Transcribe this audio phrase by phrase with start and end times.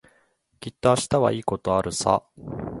[0.59, 2.23] きっと明日はいいことあるさ。